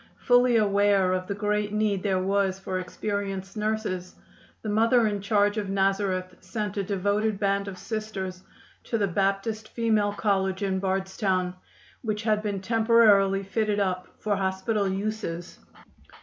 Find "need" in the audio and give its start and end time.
1.73-2.01